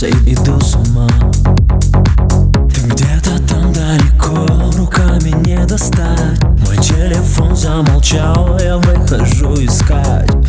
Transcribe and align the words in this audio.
сердце 0.00 0.06
и 0.06 0.34
иду 0.34 0.58
с 0.60 0.74
ума. 0.76 1.08
Ты 2.72 2.80
где-то 2.88 3.38
там 3.48 3.72
далеко, 3.72 4.46
руками 4.78 5.30
не 5.46 5.64
достать. 5.66 6.42
Мой 6.64 6.76
телефон 6.78 7.54
замолчал, 7.54 8.58
я 8.58 8.78
выхожу 8.78 9.54
искать. 9.54 10.39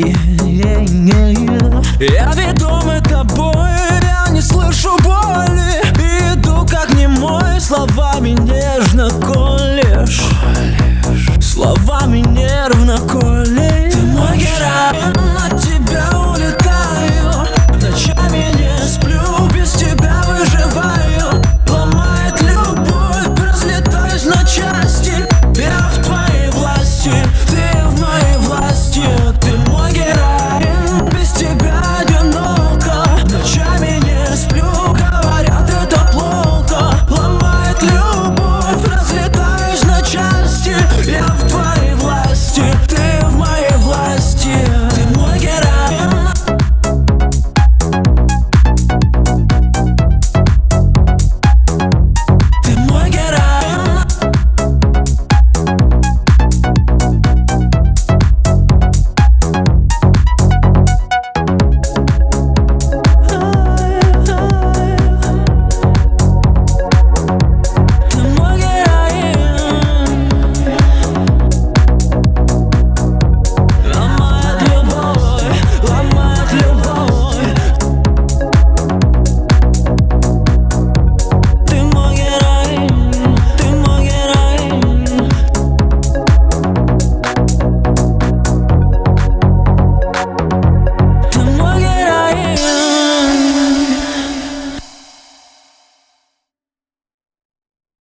Yeah, 0.00 0.84
yeah, 1.04 1.30
yeah. 1.98 2.16
Ja 2.16 2.30
vedo 2.34 2.80
me 2.86 3.00
тобой 3.02 3.49